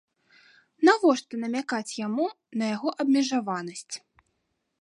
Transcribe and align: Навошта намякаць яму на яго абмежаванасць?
Навошта 0.89 1.33
намякаць 1.43 1.97
яму 2.07 2.25
на 2.63 2.73
яго 2.75 2.89
абмежаванасць? 3.05 3.95